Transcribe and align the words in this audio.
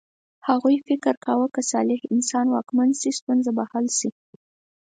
هغوی 0.47 0.75
فکر 0.87 1.13
کاوه 1.25 1.47
که 1.55 1.61
صالح 1.71 1.99
انسان 2.13 2.45
واکمن 2.49 2.89
شي 2.99 3.11
ستونزه 3.19 3.51
به 3.57 3.63
حل 3.71 3.85
شي. 3.99 4.09